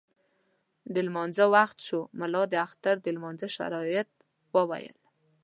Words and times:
د 0.93 0.95
لمانځه 1.07 1.45
وخت 1.55 1.77
شو، 1.87 1.99
ملا 2.19 2.43
د 2.49 2.53
اختر 2.65 2.95
د 3.01 3.07
لمانځه 3.15 3.47
شرایط 3.57 4.09
وویل. 4.55 4.95